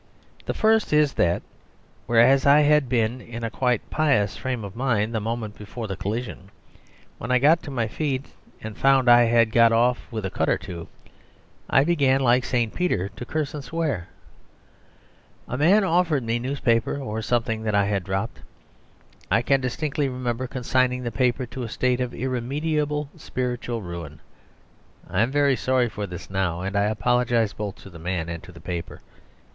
The 0.47 0.55
first 0.55 0.91
is 0.93 1.13
that 1.13 1.43
whereas 2.07 2.43
I 2.47 2.61
had 2.61 2.89
been 2.89 3.21
in 3.21 3.43
a 3.43 3.51
quite 3.51 3.87
pious 3.91 4.35
frame 4.35 4.63
of 4.63 4.75
mind 4.75 5.13
the 5.13 5.19
moment 5.19 5.55
before 5.59 5.85
the 5.87 5.95
collision, 5.95 6.49
when 7.19 7.31
I 7.31 7.37
got 7.37 7.61
to 7.61 7.69
my 7.69 7.87
feet 7.87 8.25
and 8.63 8.75
found 8.75 9.07
I 9.07 9.25
had 9.25 9.51
got 9.51 9.71
off 9.71 10.07
with 10.11 10.25
a 10.25 10.31
cut 10.31 10.49
or 10.49 10.57
two 10.57 10.87
I 11.69 11.83
began 11.83 12.19
(like 12.19 12.45
St. 12.45 12.73
Peter) 12.73 13.09
to 13.09 13.25
curse 13.25 13.53
and 13.53 13.61
to 13.61 13.69
swear. 13.69 14.07
A 15.47 15.55
man 15.55 15.83
offered 15.83 16.23
me 16.23 16.37
a 16.37 16.39
newspaper 16.39 16.97
or 16.97 17.21
something 17.21 17.61
that 17.61 17.75
I 17.75 17.85
had 17.85 18.03
dropped. 18.03 18.39
I 19.29 19.43
can 19.43 19.61
distinctly 19.61 20.09
remember 20.09 20.47
consigning 20.47 21.03
the 21.03 21.11
paper 21.11 21.45
to 21.45 21.61
a 21.61 21.69
state 21.69 22.01
of 22.01 22.11
irremediable 22.15 23.11
spiritual 23.17 23.83
ruin. 23.83 24.19
I 25.07 25.21
am 25.21 25.29
very 25.31 25.55
sorry 25.55 25.89
for 25.89 26.07
this 26.07 26.27
now, 26.27 26.61
and 26.61 26.75
I 26.75 26.85
apologise 26.85 27.53
both 27.53 27.75
to 27.83 27.91
the 27.91 27.99
man 27.99 28.29
and 28.29 28.41
to 28.41 28.51
the 28.51 28.59
paper. 28.61 29.01